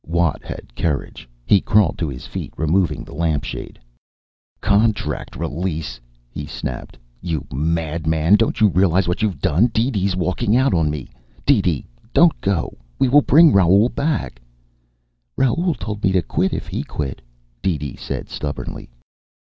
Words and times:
Watt 0.07 0.43
had 0.43 0.75
courage. 0.75 1.29
He 1.45 1.61
crawled 1.61 1.99
to 1.99 2.09
his 2.09 2.25
feet, 2.25 2.51
removing 2.57 3.03
the 3.03 3.13
lamp 3.13 3.43
shade. 3.43 3.77
"Contract 4.59 5.35
release!" 5.35 5.99
he 6.31 6.47
snapped. 6.47 6.97
"You 7.21 7.45
madman! 7.53 8.33
Don't 8.33 8.59
you 8.59 8.69
realize 8.69 9.07
what 9.07 9.21
you've 9.21 9.39
done? 9.41 9.67
DeeDee's 9.67 10.15
walking 10.15 10.57
out 10.57 10.73
on 10.73 10.89
me. 10.89 11.07
DeeDee, 11.45 11.85
don't 12.15 12.41
go. 12.41 12.75
We 12.97 13.09
will 13.09 13.21
bring 13.21 13.53
Raoul 13.53 13.89
back" 13.89 14.41
"Raoul 15.37 15.75
told 15.75 16.03
me 16.03 16.11
to 16.13 16.23
quit 16.23 16.51
if 16.51 16.65
he 16.65 16.81
quit," 16.81 17.21
DeeDee 17.61 17.97
said 17.97 18.27
stubbornly. 18.27 18.89